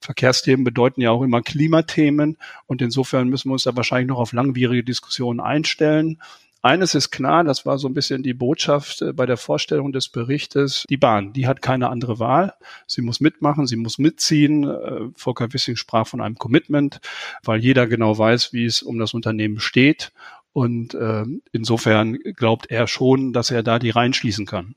Verkehrsthemen 0.00 0.64
bedeuten 0.64 1.00
ja 1.00 1.12
auch 1.12 1.22
immer 1.22 1.40
Klimathemen. 1.40 2.36
Und 2.66 2.82
insofern 2.82 3.28
müssen 3.28 3.48
wir 3.48 3.54
uns 3.54 3.62
da 3.62 3.74
wahrscheinlich 3.74 4.08
noch 4.08 4.18
auf 4.18 4.34
langwierige 4.34 4.84
Diskussionen 4.84 5.40
einstellen. 5.40 6.20
Eines 6.64 6.94
ist 6.94 7.10
klar, 7.10 7.42
das 7.42 7.66
war 7.66 7.76
so 7.76 7.88
ein 7.88 7.94
bisschen 7.94 8.22
die 8.22 8.34
Botschaft 8.34 9.02
äh, 9.02 9.12
bei 9.12 9.26
der 9.26 9.36
Vorstellung 9.36 9.92
des 9.92 10.08
Berichtes. 10.08 10.84
Die 10.88 10.96
Bahn, 10.96 11.32
die 11.32 11.48
hat 11.48 11.60
keine 11.60 11.88
andere 11.88 12.20
Wahl. 12.20 12.54
Sie 12.86 13.02
muss 13.02 13.20
mitmachen, 13.20 13.66
sie 13.66 13.74
muss 13.74 13.98
mitziehen. 13.98 14.64
Äh, 14.64 15.08
Volker 15.16 15.52
Wissing 15.52 15.74
sprach 15.74 16.06
von 16.06 16.20
einem 16.20 16.36
Commitment, 16.36 17.00
weil 17.42 17.58
jeder 17.58 17.88
genau 17.88 18.16
weiß, 18.16 18.52
wie 18.52 18.64
es 18.64 18.80
um 18.80 19.00
das 19.00 19.12
Unternehmen 19.12 19.58
steht. 19.58 20.12
Und 20.52 20.94
äh, 20.94 21.24
insofern 21.50 22.18
glaubt 22.36 22.70
er 22.70 22.86
schon, 22.86 23.32
dass 23.32 23.50
er 23.50 23.64
da 23.64 23.80
die 23.80 23.90
reinschließen 23.90 24.46
kann. 24.46 24.76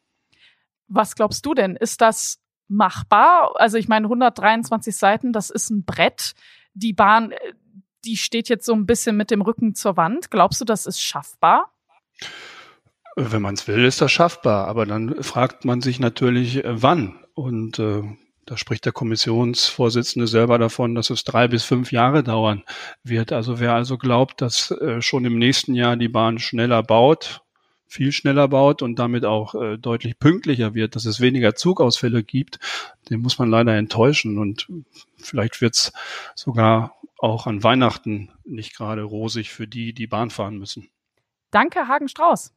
Was 0.87 1.15
glaubst 1.15 1.45
du 1.45 1.53
denn? 1.53 1.75
Ist 1.75 2.01
das 2.01 2.39
machbar? 2.67 3.53
Also 3.57 3.77
ich 3.77 3.87
meine, 3.87 4.05
123 4.07 4.95
Seiten, 4.95 5.33
das 5.33 5.51
ist 5.51 5.69
ein 5.69 5.85
Brett. 5.85 6.33
Die 6.73 6.93
Bahn, 6.93 7.31
äh, 7.31 7.37
die 8.05 8.17
steht 8.17 8.49
jetzt 8.49 8.65
so 8.65 8.73
ein 8.73 8.87
bisschen 8.87 9.17
mit 9.17 9.29
dem 9.29 9.41
Rücken 9.41 9.75
zur 9.75 9.97
Wand. 9.97 10.31
Glaubst 10.31 10.61
du, 10.61 10.65
das 10.65 10.87
ist 10.87 10.99
schaffbar? 10.99 11.74
Wenn 13.15 13.41
man 13.41 13.55
es 13.55 13.67
will, 13.67 13.85
ist 13.85 14.01
das 14.01 14.11
schaffbar. 14.11 14.67
Aber 14.67 14.85
dann 14.85 15.23
fragt 15.23 15.65
man 15.65 15.81
sich 15.81 15.99
natürlich, 15.99 16.63
äh, 16.63 16.81
wann. 16.81 17.19
Und 17.33 17.79
äh, 17.79 18.03
da 18.45 18.57
spricht 18.57 18.85
der 18.85 18.91
Kommissionsvorsitzende 18.91 20.27
selber 20.27 20.59
davon, 20.59 20.93
dass 20.93 21.09
es 21.09 21.23
drei 21.23 21.47
bis 21.47 21.63
fünf 21.63 21.91
Jahre 21.91 22.23
dauern 22.23 22.63
wird. 23.03 23.31
Also 23.31 23.59
wer 23.59 23.73
also 23.73 23.97
glaubt, 23.97 24.41
dass 24.41 24.71
äh, 24.71 25.01
schon 25.01 25.25
im 25.25 25.39
nächsten 25.39 25.73
Jahr 25.73 25.97
die 25.97 26.09
Bahn 26.09 26.37
schneller 26.37 26.83
baut, 26.83 27.41
viel 27.87 28.11
schneller 28.11 28.47
baut 28.47 28.81
und 28.81 28.99
damit 28.99 29.25
auch 29.25 29.55
äh, 29.55 29.77
deutlich 29.77 30.19
pünktlicher 30.19 30.75
wird, 30.75 30.95
dass 30.95 31.05
es 31.05 31.21
weniger 31.21 31.55
Zugausfälle 31.55 32.23
gibt, 32.23 32.59
den 33.09 33.21
muss 33.21 33.39
man 33.39 33.49
leider 33.49 33.75
enttäuschen. 33.75 34.37
Und 34.37 34.67
vielleicht 35.17 35.61
wird 35.61 35.75
es 35.75 35.93
sogar 36.35 36.95
auch 37.17 37.47
an 37.47 37.63
Weihnachten 37.63 38.29
nicht 38.43 38.75
gerade 38.75 39.01
rosig 39.03 39.51
für 39.51 39.67
die, 39.67 39.93
die 39.93 40.07
Bahn 40.07 40.29
fahren 40.29 40.57
müssen. 40.57 40.89
Danke, 41.55 41.87
Hagen 41.87 42.09
Strauß. 42.09 42.53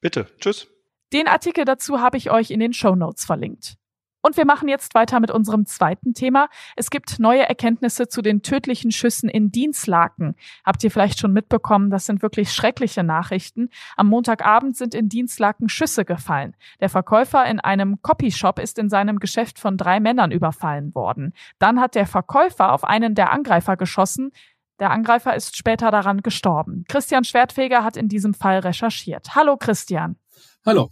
Bitte, 0.00 0.26
tschüss. 0.40 0.66
Den 1.12 1.28
Artikel 1.28 1.64
dazu 1.64 2.00
habe 2.00 2.16
ich 2.16 2.32
euch 2.32 2.50
in 2.50 2.58
den 2.58 2.72
Show 2.72 2.96
Notes 2.96 3.24
verlinkt. 3.24 3.76
Und 4.22 4.36
wir 4.36 4.44
machen 4.44 4.68
jetzt 4.68 4.96
weiter 4.96 5.20
mit 5.20 5.30
unserem 5.30 5.66
zweiten 5.66 6.14
Thema. 6.14 6.48
Es 6.74 6.90
gibt 6.90 7.20
neue 7.20 7.48
Erkenntnisse 7.48 8.08
zu 8.08 8.20
den 8.20 8.42
tödlichen 8.42 8.90
Schüssen 8.90 9.28
in 9.28 9.52
Dienstlaken. 9.52 10.34
Habt 10.64 10.82
ihr 10.82 10.90
vielleicht 10.90 11.20
schon 11.20 11.32
mitbekommen, 11.32 11.90
das 11.90 12.06
sind 12.06 12.20
wirklich 12.20 12.50
schreckliche 12.52 13.04
Nachrichten. 13.04 13.70
Am 13.96 14.08
Montagabend 14.08 14.76
sind 14.76 14.96
in 14.96 15.08
Dienstlaken 15.08 15.68
Schüsse 15.68 16.04
gefallen. 16.04 16.56
Der 16.80 16.88
Verkäufer 16.88 17.46
in 17.46 17.60
einem 17.60 18.02
Copyshop 18.02 18.58
ist 18.58 18.80
in 18.80 18.88
seinem 18.88 19.20
Geschäft 19.20 19.60
von 19.60 19.76
drei 19.76 20.00
Männern 20.00 20.32
überfallen 20.32 20.92
worden. 20.96 21.34
Dann 21.60 21.80
hat 21.80 21.94
der 21.94 22.06
Verkäufer 22.06 22.72
auf 22.72 22.82
einen 22.82 23.14
der 23.14 23.30
Angreifer 23.30 23.76
geschossen. 23.76 24.32
Der 24.80 24.90
Angreifer 24.90 25.34
ist 25.34 25.56
später 25.56 25.90
daran 25.90 26.22
gestorben. 26.22 26.84
Christian 26.88 27.24
Schwertfeger 27.24 27.82
hat 27.82 27.96
in 27.96 28.08
diesem 28.08 28.32
Fall 28.32 28.60
recherchiert. 28.60 29.34
Hallo 29.34 29.56
Christian. 29.56 30.16
Hallo. 30.64 30.90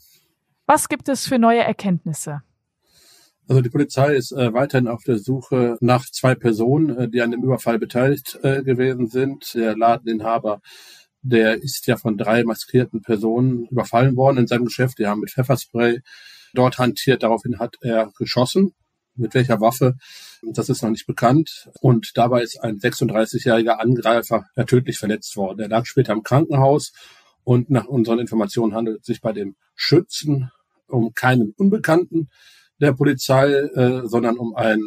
Was 0.67 0.89
gibt 0.89 1.09
es 1.09 1.27
für 1.27 1.39
neue 1.39 1.63
Erkenntnisse? 1.63 2.43
Also 3.49 3.61
die 3.61 3.71
Polizei 3.71 4.17
ist 4.17 4.33
äh, 4.33 4.53
weiterhin 4.53 4.89
auf 4.89 5.05
der 5.05 5.19
Suche 5.19 5.77
nach 5.81 6.05
zwei 6.07 6.35
Personen, 6.35 6.99
äh, 6.99 7.09
die 7.09 7.23
an 7.23 7.31
dem 7.31 7.45
Überfall 7.45 7.79
beteiligt 7.79 8.41
äh, 8.43 8.65
gewesen 8.65 9.07
sind. 9.07 9.55
Der 9.55 9.77
Ladeninhaber, 9.77 10.61
der 11.23 11.63
ist 11.63 11.87
ja 11.87 11.97
von 11.97 12.17
drei 12.17 12.43
maskierten 12.43 13.03
Personen 13.03 13.67
überfallen 13.67 14.17
worden 14.17 14.39
in 14.39 14.47
seinem 14.49 14.65
Geschäft. 14.65 14.99
Die 14.99 15.07
haben 15.07 15.21
mit 15.21 15.31
Pfefferspray 15.31 16.01
dort 16.55 16.79
hantiert. 16.79 17.23
Daraufhin 17.23 17.61
hat 17.61 17.77
er 17.83 18.11
geschossen. 18.19 18.75
Mit 19.17 19.35
welcher 19.35 19.61
Waffe, 19.61 19.97
das 20.43 20.69
ist 20.69 20.83
noch 20.83 20.91
nicht 20.91 21.07
bekannt. 21.07 21.69
Und 21.81 22.17
dabei 22.17 22.43
ist 22.43 22.63
ein 22.63 22.79
36-jähriger 22.79 23.79
Angreifer 23.79 24.47
tödlich 24.67 24.99
verletzt 24.99 25.37
worden. 25.37 25.61
Er 25.61 25.69
lag 25.69 25.87
später 25.87 26.13
im 26.13 26.23
Krankenhaus 26.23 26.93
und 27.45 27.71
nach 27.71 27.87
unseren 27.87 28.19
Informationen 28.19 28.75
handelt 28.75 29.01
es 29.01 29.07
sich 29.07 29.21
bei 29.21 29.33
dem 29.33 29.57
Schützen 29.75 30.51
um 30.89 31.13
keinen 31.15 31.53
Unbekannten 31.57 32.29
der 32.81 32.93
Polizei, 32.93 33.53
äh, 33.53 34.03
sondern 34.07 34.37
um 34.37 34.55
ein 34.55 34.81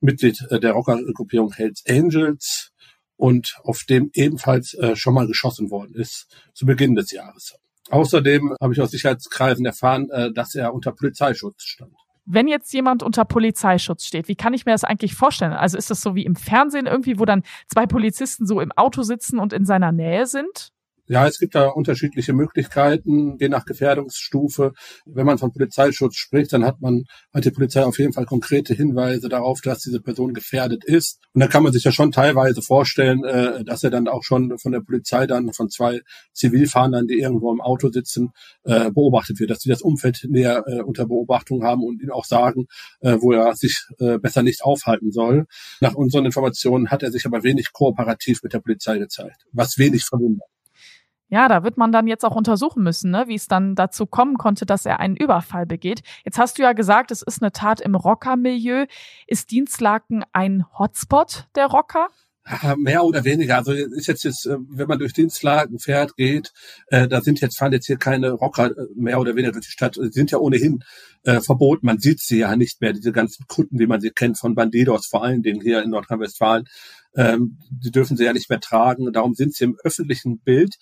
Mitglied 0.00 0.40
äh, 0.50 0.60
der 0.60 0.72
Rockergruppierung 0.72 1.52
Hells 1.52 1.82
Angels 1.88 2.72
und 3.16 3.56
auf 3.62 3.84
dem 3.88 4.10
ebenfalls 4.14 4.74
äh, 4.74 4.96
schon 4.96 5.14
mal 5.14 5.26
geschossen 5.26 5.70
worden 5.70 5.94
ist 5.94 6.26
zu 6.54 6.66
Beginn 6.66 6.94
des 6.94 7.10
Jahres. 7.10 7.54
Außerdem 7.90 8.56
habe 8.60 8.72
ich 8.72 8.80
aus 8.80 8.90
Sicherheitskreisen 8.90 9.64
erfahren, 9.64 10.10
äh, 10.10 10.32
dass 10.32 10.54
er 10.54 10.74
unter 10.74 10.92
Polizeischutz 10.92 11.62
stand. 11.62 11.94
Wenn 12.26 12.48
jetzt 12.48 12.72
jemand 12.72 13.02
unter 13.02 13.24
Polizeischutz 13.24 14.04
steht, 14.04 14.28
wie 14.28 14.34
kann 14.34 14.52
ich 14.52 14.66
mir 14.66 14.72
das 14.72 14.84
eigentlich 14.84 15.14
vorstellen? 15.14 15.52
Also 15.52 15.78
ist 15.78 15.90
das 15.90 16.00
so 16.00 16.14
wie 16.14 16.24
im 16.24 16.34
Fernsehen 16.36 16.86
irgendwie, 16.86 17.18
wo 17.18 17.24
dann 17.24 17.44
zwei 17.68 17.86
Polizisten 17.86 18.46
so 18.46 18.60
im 18.60 18.72
Auto 18.72 19.02
sitzen 19.02 19.38
und 19.38 19.52
in 19.52 19.64
seiner 19.64 19.92
Nähe 19.92 20.26
sind? 20.26 20.72
Ja, 21.08 21.26
es 21.28 21.38
gibt 21.38 21.54
da 21.54 21.68
unterschiedliche 21.68 22.32
Möglichkeiten, 22.32 23.36
je 23.38 23.48
nach 23.48 23.64
Gefährdungsstufe. 23.64 24.72
Wenn 25.04 25.24
man 25.24 25.38
von 25.38 25.52
Polizeischutz 25.52 26.16
spricht, 26.16 26.52
dann 26.52 26.64
hat 26.64 26.80
man, 26.80 27.04
hat 27.32 27.44
die 27.44 27.52
Polizei 27.52 27.84
auf 27.84 27.98
jeden 28.00 28.12
Fall 28.12 28.26
konkrete 28.26 28.74
Hinweise 28.74 29.28
darauf, 29.28 29.60
dass 29.60 29.82
diese 29.82 30.00
Person 30.00 30.34
gefährdet 30.34 30.84
ist. 30.84 31.20
Und 31.32 31.42
da 31.42 31.46
kann 31.46 31.62
man 31.62 31.72
sich 31.72 31.84
ja 31.84 31.92
schon 31.92 32.10
teilweise 32.10 32.60
vorstellen, 32.60 33.22
äh, 33.24 33.62
dass 33.64 33.84
er 33.84 33.90
dann 33.90 34.08
auch 34.08 34.24
schon 34.24 34.58
von 34.58 34.72
der 34.72 34.80
Polizei 34.80 35.28
dann 35.28 35.52
von 35.52 35.70
zwei 35.70 36.00
Zivilfahrern, 36.32 37.06
die 37.06 37.20
irgendwo 37.20 37.52
im 37.52 37.60
Auto 37.60 37.88
sitzen, 37.90 38.30
äh, 38.64 38.90
beobachtet 38.90 39.38
wird, 39.38 39.50
dass 39.50 39.60
sie 39.60 39.68
das 39.68 39.82
Umfeld 39.82 40.26
näher 40.28 40.64
äh, 40.66 40.80
unter 40.80 41.06
Beobachtung 41.06 41.62
haben 41.62 41.84
und 41.84 42.02
ihm 42.02 42.10
auch 42.10 42.24
sagen, 42.24 42.66
wo 43.00 43.32
er 43.32 43.54
sich 43.54 43.86
besser 44.20 44.42
nicht 44.42 44.62
aufhalten 44.62 45.12
soll. 45.12 45.46
Nach 45.80 45.94
unseren 45.94 46.24
Informationen 46.24 46.90
hat 46.90 47.02
er 47.02 47.12
sich 47.12 47.26
aber 47.26 47.42
wenig 47.42 47.72
kooperativ 47.72 48.42
mit 48.42 48.52
der 48.52 48.60
Polizei 48.60 48.98
gezeigt, 48.98 49.44
was 49.52 49.78
wenig 49.78 50.04
verwundert. 50.04 50.48
Ja, 51.28 51.48
da 51.48 51.64
wird 51.64 51.76
man 51.76 51.90
dann 51.90 52.06
jetzt 52.06 52.24
auch 52.24 52.36
untersuchen 52.36 52.82
müssen, 52.82 53.10
ne, 53.10 53.24
wie 53.26 53.34
es 53.34 53.48
dann 53.48 53.74
dazu 53.74 54.06
kommen 54.06 54.36
konnte, 54.38 54.64
dass 54.64 54.86
er 54.86 55.00
einen 55.00 55.16
Überfall 55.16 55.66
begeht. 55.66 56.02
Jetzt 56.24 56.38
hast 56.38 56.58
du 56.58 56.62
ja 56.62 56.72
gesagt, 56.72 57.10
es 57.10 57.22
ist 57.22 57.42
eine 57.42 57.50
Tat 57.50 57.80
im 57.80 57.96
Rockermilieu. 57.96 58.86
Ist 59.26 59.50
Dienstlaken 59.50 60.24
ein 60.32 60.64
Hotspot 60.78 61.48
der 61.56 61.66
Rocker? 61.66 62.08
mehr 62.76 63.04
oder 63.04 63.24
weniger. 63.24 63.56
Also 63.56 63.72
ist 63.72 64.06
jetzt, 64.06 64.24
jetzt 64.24 64.46
äh, 64.46 64.56
wenn 64.68 64.86
man 64.86 64.98
durch 64.98 65.12
Dienstlagen 65.12 65.78
fährt, 65.78 66.16
geht, 66.16 66.52
äh, 66.88 67.08
da 67.08 67.20
sind 67.20 67.40
jetzt 67.40 67.58
fahren 67.58 67.72
jetzt 67.72 67.86
hier 67.86 67.96
keine 67.96 68.32
Rocker 68.32 68.70
äh, 68.70 68.86
mehr 68.94 69.18
oder 69.18 69.34
weniger 69.34 69.52
durch 69.52 69.66
die 69.66 69.72
Stadt. 69.72 69.96
Die 69.96 70.12
sind 70.12 70.30
ja 70.30 70.38
ohnehin 70.38 70.84
äh, 71.24 71.40
verboten. 71.40 71.86
Man 71.86 71.98
sieht 71.98 72.20
sie 72.20 72.38
ja 72.38 72.54
nicht 72.56 72.80
mehr, 72.80 72.92
diese 72.92 73.12
ganzen 73.12 73.46
Kunden, 73.48 73.78
wie 73.78 73.86
man 73.86 74.00
sie 74.00 74.10
kennt 74.10 74.38
von 74.38 74.54
Bandidos, 74.54 75.06
vor 75.06 75.24
allen 75.24 75.42
Dingen 75.42 75.60
hier 75.60 75.82
in 75.82 75.90
Nordrhein-Westfalen. 75.90 76.66
Ähm, 77.16 77.58
die 77.70 77.90
dürfen 77.90 78.16
sie 78.16 78.24
ja 78.24 78.32
nicht 78.32 78.50
mehr 78.50 78.60
tragen. 78.60 79.12
Darum 79.12 79.34
sind 79.34 79.54
sie 79.54 79.64
im 79.64 79.76
öffentlichen 79.82 80.38
Bild 80.38 80.76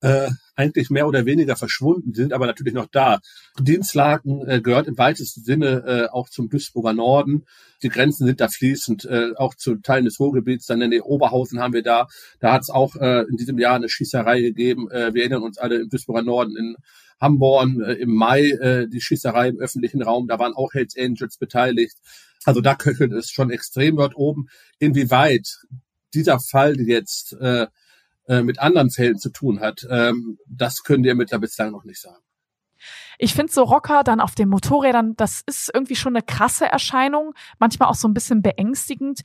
äh, 0.00 0.28
eigentlich 0.54 0.90
mehr 0.90 1.08
oder 1.08 1.26
weniger 1.26 1.56
verschwunden 1.56 2.14
sind, 2.14 2.32
aber 2.32 2.46
natürlich 2.46 2.74
noch 2.74 2.86
da. 2.90 3.20
Dienstlaken 3.58 4.46
äh, 4.46 4.60
gehört 4.60 4.86
im 4.86 4.98
weitesten 4.98 5.42
Sinne 5.42 5.84
äh, 5.86 6.08
auch 6.08 6.28
zum 6.28 6.48
Duisburger 6.48 6.92
Norden. 6.92 7.44
Die 7.82 7.88
Grenzen 7.88 8.26
sind 8.26 8.40
da 8.40 8.48
fließend, 8.48 9.04
äh, 9.04 9.34
auch 9.36 9.54
zu 9.54 9.76
Teilen 9.76 10.04
des 10.04 10.20
Ruhrgebiets. 10.20 10.66
Dann 10.66 10.82
in 10.82 10.90
der 10.90 11.06
Oberhausen 11.06 11.60
haben 11.60 11.74
wir 11.74 11.82
da, 11.82 12.06
da 12.40 12.52
hat 12.52 12.62
es 12.62 12.70
auch 12.70 12.96
äh, 12.96 13.22
in 13.28 13.36
diesem 13.36 13.58
Jahr 13.58 13.76
eine 13.76 13.88
Schießerei 13.88 14.40
gegeben. 14.40 14.90
Äh, 14.90 15.14
wir 15.14 15.22
erinnern 15.22 15.42
uns 15.42 15.58
alle 15.58 15.76
im 15.80 15.88
Duisburger 15.88 16.22
Norden 16.22 16.56
in 16.56 16.76
Hamborn 17.20 17.80
äh, 17.80 17.94
im 17.94 18.14
Mai 18.14 18.50
äh, 18.50 18.88
die 18.88 19.00
Schießerei 19.00 19.48
im 19.48 19.58
öffentlichen 19.58 20.02
Raum. 20.02 20.28
Da 20.28 20.38
waren 20.38 20.54
auch 20.54 20.74
Hells 20.74 20.96
Angels 20.96 21.36
beteiligt. 21.38 21.96
Also 22.44 22.60
da 22.60 22.74
köchelt 22.74 23.12
es 23.12 23.30
schon 23.30 23.50
extrem 23.50 23.96
dort 23.96 24.16
oben. 24.16 24.48
Inwieweit 24.78 25.58
dieser 26.14 26.38
Fall 26.40 26.80
jetzt 26.80 27.34
äh, 27.40 27.66
äh, 28.28 28.42
mit 28.42 28.60
anderen 28.60 28.90
Fällen 28.90 29.18
zu 29.18 29.30
tun 29.30 29.60
hat, 29.60 29.86
ähm, 29.90 30.38
das 30.46 30.82
können 30.82 31.02
die 31.02 31.08
Ermittler 31.08 31.38
bislang 31.38 31.72
noch 31.72 31.84
nicht 31.84 32.00
sagen. 32.00 32.22
Ich 33.18 33.34
finde 33.34 33.52
so 33.52 33.64
Rocker 33.64 34.04
dann 34.04 34.20
auf 34.20 34.34
den 34.34 34.48
Motorrädern, 34.48 35.16
das 35.16 35.42
ist 35.46 35.70
irgendwie 35.74 35.96
schon 35.96 36.14
eine 36.14 36.22
krasse 36.22 36.66
Erscheinung, 36.66 37.34
manchmal 37.58 37.88
auch 37.88 37.96
so 37.96 38.06
ein 38.06 38.14
bisschen 38.14 38.42
beängstigend. 38.42 39.22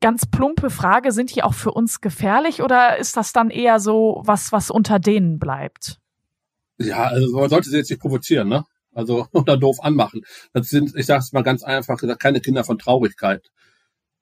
Ganz 0.00 0.26
plumpe 0.26 0.70
Frage, 0.70 1.12
sind 1.12 1.34
die 1.34 1.42
auch 1.42 1.54
für 1.54 1.70
uns 1.70 2.00
gefährlich 2.00 2.62
oder 2.62 2.98
ist 2.98 3.16
das 3.16 3.32
dann 3.32 3.50
eher 3.50 3.78
so 3.78 4.22
was, 4.24 4.52
was 4.52 4.70
unter 4.70 4.98
denen 4.98 5.38
bleibt? 5.38 5.98
Ja, 6.78 7.04
also 7.04 7.38
man 7.38 7.50
sollte 7.50 7.70
sie 7.70 7.76
jetzt 7.76 7.90
nicht 7.90 8.00
provozieren, 8.00 8.48
ne? 8.48 8.64
Also 8.92 9.28
oder 9.32 9.56
doof 9.56 9.78
anmachen. 9.80 10.22
Das 10.52 10.68
sind, 10.68 10.96
ich 10.96 11.06
sage 11.06 11.20
es 11.20 11.32
mal 11.32 11.42
ganz 11.42 11.62
einfach 11.62 11.98
gesagt, 11.98 12.20
keine 12.20 12.40
Kinder 12.40 12.64
von 12.64 12.78
Traurigkeit. 12.78 13.50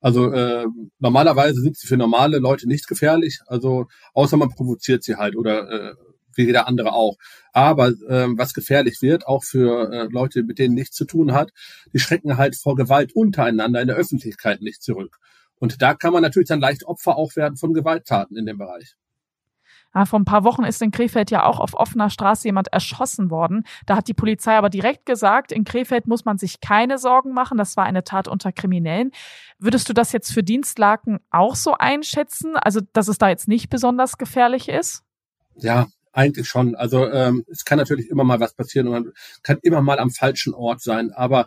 Also 0.01 0.33
äh, 0.33 0.67
normalerweise 0.99 1.61
sind 1.61 1.77
sie 1.77 1.89
für 1.89 1.97
normale 1.97 2.39
Leute 2.39 2.69
nicht 2.69 2.87
gefährlich, 2.87 3.41
also 3.47 3.87
außer 4.15 4.37
man 4.37 4.51
provoziert 4.51 5.03
sie 5.03 5.17
halt 5.17 5.37
oder 5.37 5.71
äh, 5.71 5.95
wie 6.37 6.45
jeder 6.47 6.69
andere 6.69 6.93
auch. 6.93 7.17
Aber 7.53 7.89
äh, 7.89 8.29
was 8.37 8.55
gefährlich 8.55 9.03
wird, 9.03 9.27
auch 9.27 9.43
für 9.45 9.93
äh, 9.93 10.09
Leute, 10.11 10.45
mit 10.45 10.59
denen 10.59 10.75
nichts 10.75 10.97
zu 10.97 11.05
tun 11.05 11.33
hat, 11.33 11.51
die 11.93 11.99
schrecken 11.99 12.37
halt 12.37 12.57
vor 12.57 12.77
Gewalt 12.77 13.13
untereinander 13.15 13.81
in 13.81 13.89
der 13.89 13.97
Öffentlichkeit 13.97 14.63
nicht 14.63 14.83
zurück. 14.83 15.19
Und 15.57 15.83
da 15.83 15.95
kann 15.95 16.13
man 16.13 16.23
natürlich 16.23 16.49
dann 16.49 16.61
leicht 16.61 16.85
Opfer 16.85 17.17
auch 17.17 17.35
werden 17.35 17.57
von 17.57 17.75
Gewalttaten 17.75 18.37
in 18.37 18.47
dem 18.47 18.59
Bereich. 18.59 18.95
Ja, 19.95 20.05
vor 20.05 20.19
ein 20.19 20.25
paar 20.25 20.45
Wochen 20.45 20.65
ist 20.65 20.83
in 20.83 20.91
Krefeld 20.91 21.31
ja 21.31 21.45
auch 21.45 21.61
auf 21.61 21.75
offener 21.75 22.11
Straße 22.11 22.47
jemand 22.47 22.69
erschossen 22.69 23.31
worden. 23.31 23.65
Da 23.87 23.97
hat 23.97 24.09
die 24.09 24.15
Polizei 24.15 24.57
aber 24.57 24.69
direkt 24.69 25.07
gesagt, 25.07 25.51
in 25.51 25.65
Krefeld 25.65 26.07
muss 26.07 26.25
man 26.25 26.39
sich 26.39 26.61
keine 26.61 26.99
Sorgen 26.99 27.33
machen. 27.33 27.59
Das 27.59 27.77
war 27.77 27.85
eine 27.85 28.05
Tat 28.05 28.29
unter 28.29 28.53
Kriminellen. 28.53 29.13
Würdest 29.59 29.89
du 29.89 29.95
das 29.95 30.13
jetzt 30.13 30.33
für 30.33 30.43
Dienstlaken 30.43 31.19
auch 31.31 31.55
so 31.55 31.75
einschätzen? 31.75 32.57
Also, 32.57 32.81
dass 32.93 33.09
es 33.09 33.19
da 33.19 33.29
jetzt 33.29 33.49
nicht 33.49 33.71
besonders 33.71 34.19
gefährlich 34.19 34.69
ist? 34.69 35.03
Ja, 35.57 35.87
Eigentlich 36.19 36.49
schon. 36.49 36.75
Also 36.75 37.09
ähm, 37.09 37.45
es 37.49 37.65
kann 37.65 37.79
natürlich 37.79 38.11
immer 38.11 38.25
mal 38.25 38.41
was 38.41 38.53
passieren 38.53 38.89
und 38.89 38.93
man 38.93 39.13
kann 39.45 39.59
immer 39.63 39.83
mal 39.83 40.01
am 40.01 40.11
falschen 40.11 40.53
Ort 40.53 40.81
sein. 40.81 41.13
Aber 41.13 41.47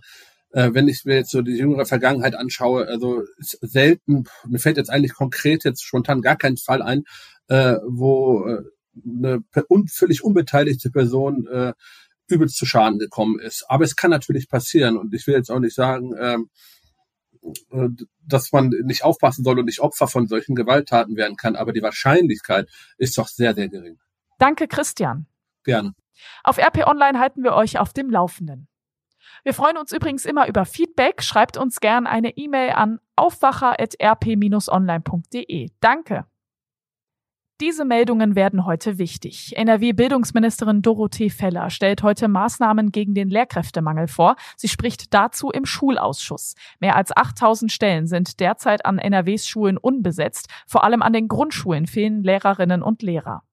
äh, 0.54 0.74
wenn 0.74 0.88
ich 0.88 1.06
mir 1.06 1.16
jetzt 1.16 1.32
so 1.32 1.42
die 1.42 1.58
jüngere 1.58 1.86
Vergangenheit 1.86 2.36
anschaue, 2.36 2.88
also 2.88 3.24
ist 3.38 3.58
selten, 3.62 4.26
mir 4.48 4.60
fällt 4.60 4.78
jetzt 4.78 4.90
eigentlich 4.90 5.14
konkret 5.14 5.64
jetzt 5.64 5.84
spontan 5.84 6.22
gar 6.22 6.36
kein 6.36 6.58
Fall 6.58 6.82
ein, 6.82 7.04
äh, 7.48 7.78
wo 7.88 8.46
äh, 8.46 8.64
eine 9.06 9.44
un 9.70 9.88
völlig 9.88 10.24
unbeteiligte 10.24 10.90
Person 10.90 11.48
äh, 11.48 11.74
übelst 12.28 12.58
zu 12.58 12.66
Schaden 12.66 13.00
gekommen 13.00 13.40
ist. 13.40 13.66
Aber 13.70 13.84
es 13.84 13.96
kann 13.96 14.12
natürlich 14.12 14.50
passieren 14.50 14.98
und 14.98 15.14
ich 15.14 15.28
will 15.28 15.36
jetzt 15.36 15.52
auch 15.52 15.60
nicht 15.60 15.76
sagen, 15.76 16.14
ähm, 16.20 16.50
äh, 17.72 17.90
dass 18.26 18.52
man 18.52 18.70
nicht 18.70 19.04
aufpassen 19.04 19.44
soll 19.44 19.60
und 19.60 19.66
nicht 19.66 19.80
Opfer 19.80 20.08
von 20.08 20.28
solchen 20.28 20.56
Gewalttaten 20.56 21.16
werden 21.16 21.38
kann, 21.38 21.56
aber 21.56 21.74
die 21.74 21.82
Wahrscheinlichkeit 21.82 22.70
ist 22.98 23.18
doch 23.18 23.28
sehr, 23.28 23.54
sehr 23.54 23.70
gering. 23.70 23.98
Danke, 24.38 24.68
Christian. 24.68 25.28
Gerne. 25.64 25.94
Auf 26.44 26.58
RP 26.58 26.86
Online 26.88 27.20
halten 27.20 27.44
wir 27.44 27.54
euch 27.54 27.80
auf 27.80 27.94
dem 27.94 28.10
Laufenden. 28.10 28.68
Wir 29.44 29.54
freuen 29.54 29.78
uns 29.78 29.92
übrigens 29.92 30.26
immer 30.26 30.48
über 30.48 30.66
Feedback. 30.66 31.24
Schreibt 31.24 31.58
uns 31.58 31.80
gern 31.80 32.06
eine 32.06 32.38
E-Mail 32.38 32.72
an 32.72 33.00
aufwacher.rp-online.de. 33.16 35.70
Danke. 35.80 36.26
Diese 37.62 37.86
Meldungen 37.86 38.36
werden 38.36 38.66
heute 38.66 38.98
wichtig. 38.98 39.56
NRW-Bildungsministerin 39.56 40.82
Dorothee 40.82 41.30
Feller 41.30 41.70
stellt 41.70 42.02
heute 42.02 42.28
Maßnahmen 42.28 42.92
gegen 42.92 43.14
den 43.14 43.30
Lehrkräftemangel 43.30 44.08
vor. 44.08 44.36
Sie 44.58 44.68
spricht 44.68 45.14
dazu 45.14 45.52
im 45.52 45.68
Schulausschuss. 45.68 46.56
Mehr 46.80 46.96
als 46.96 47.16
8000 47.16 47.72
Stellen 47.72 48.08
sind 48.08 48.40
derzeit 48.40 48.84
an 48.88 48.98
NRWs 48.98 49.48
Schulen 49.48 49.78
unbesetzt. 49.78 50.48
Vor 50.66 50.84
allem 50.84 51.04
an 51.04 51.14
den 51.14 51.28
Grundschulen 51.28 51.86
fehlen 51.86 52.24
Lehrerinnen 52.24 52.82
und 52.82 53.04
Lehrer. 53.04 53.44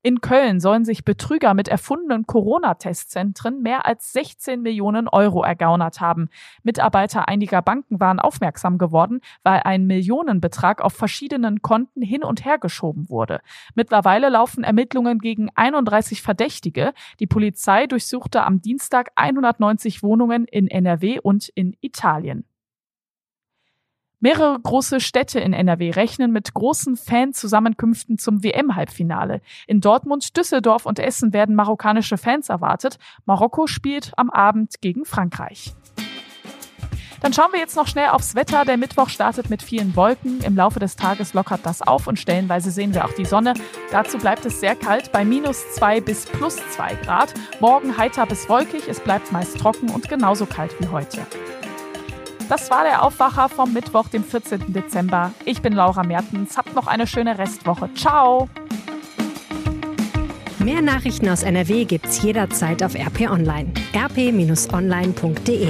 In 0.00 0.20
Köln 0.20 0.60
sollen 0.60 0.84
sich 0.84 1.04
Betrüger 1.04 1.54
mit 1.54 1.66
erfundenen 1.66 2.24
Corona-Testzentren 2.24 3.62
mehr 3.62 3.84
als 3.84 4.12
16 4.12 4.62
Millionen 4.62 5.08
Euro 5.08 5.42
ergaunert 5.42 6.00
haben. 6.00 6.28
Mitarbeiter 6.62 7.26
einiger 7.26 7.62
Banken 7.62 7.98
waren 7.98 8.20
aufmerksam 8.20 8.78
geworden, 8.78 9.20
weil 9.42 9.62
ein 9.64 9.88
Millionenbetrag 9.88 10.82
auf 10.82 10.92
verschiedenen 10.92 11.62
Konten 11.62 12.00
hin 12.00 12.22
und 12.22 12.44
her 12.44 12.58
geschoben 12.58 13.08
wurde. 13.08 13.40
Mittlerweile 13.74 14.28
laufen 14.28 14.62
Ermittlungen 14.62 15.18
gegen 15.18 15.50
31 15.56 16.22
Verdächtige. 16.22 16.92
Die 17.18 17.26
Polizei 17.26 17.88
durchsuchte 17.88 18.44
am 18.44 18.62
Dienstag 18.62 19.10
190 19.16 20.04
Wohnungen 20.04 20.44
in 20.44 20.68
NRW 20.68 21.18
und 21.18 21.48
in 21.48 21.76
Italien. 21.80 22.44
Mehrere 24.20 24.58
große 24.60 24.98
Städte 24.98 25.38
in 25.38 25.52
NRW 25.52 25.90
rechnen 25.90 26.32
mit 26.32 26.52
großen 26.52 26.96
Fanzusammenkünften 26.96 28.18
zum 28.18 28.42
WM-Halbfinale. 28.42 29.40
In 29.68 29.80
Dortmund, 29.80 30.36
Düsseldorf 30.36 30.86
und 30.86 30.98
Essen 30.98 31.32
werden 31.32 31.54
marokkanische 31.54 32.18
Fans 32.18 32.48
erwartet. 32.48 32.98
Marokko 33.26 33.68
spielt 33.68 34.12
am 34.16 34.30
Abend 34.30 34.80
gegen 34.80 35.04
Frankreich. 35.04 35.72
Dann 37.20 37.32
schauen 37.32 37.52
wir 37.52 37.60
jetzt 37.60 37.76
noch 37.76 37.86
schnell 37.86 38.08
aufs 38.08 38.34
Wetter. 38.34 38.64
Der 38.64 38.76
Mittwoch 38.76 39.08
startet 39.08 39.50
mit 39.50 39.62
vielen 39.62 39.94
Wolken. 39.96 40.40
Im 40.42 40.56
Laufe 40.56 40.78
des 40.80 40.96
Tages 40.96 41.34
lockert 41.34 41.60
das 41.64 41.82
auf 41.82 42.06
und 42.06 42.18
stellenweise 42.18 42.70
sehen 42.70 42.94
wir 42.94 43.04
auch 43.04 43.12
die 43.12 43.24
Sonne. 43.24 43.54
Dazu 43.90 44.18
bleibt 44.18 44.44
es 44.46 44.60
sehr 44.60 44.76
kalt 44.76 45.12
bei 45.12 45.24
minus 45.24 45.74
zwei 45.74 46.00
bis 46.00 46.26
plus 46.26 46.56
zwei 46.70 46.94
Grad. 46.94 47.34
Morgen 47.60 47.96
heiter 47.96 48.26
bis 48.26 48.48
wolkig. 48.48 48.88
Es 48.88 49.00
bleibt 49.00 49.32
meist 49.32 49.58
trocken 49.58 49.90
und 49.90 50.08
genauso 50.08 50.46
kalt 50.46 50.74
wie 50.80 50.88
heute. 50.88 51.26
Das 52.48 52.70
war 52.70 52.84
der 52.84 53.02
Aufwacher 53.02 53.48
vom 53.48 53.72
Mittwoch, 53.74 54.08
dem 54.08 54.24
14. 54.24 54.72
Dezember. 54.72 55.32
Ich 55.44 55.60
bin 55.60 55.74
Laura 55.74 56.02
Mertens. 56.02 56.56
Habt 56.56 56.74
noch 56.74 56.86
eine 56.86 57.06
schöne 57.06 57.38
Restwoche. 57.38 57.90
Ciao! 57.94 58.48
Mehr 60.58 60.82
Nachrichten 60.82 61.28
aus 61.28 61.42
NRW 61.42 61.84
gibt's 61.84 62.22
jederzeit 62.22 62.82
auf 62.82 62.94
RP 62.94 63.30
Online. 63.30 63.72
rp-online.de 63.94 65.68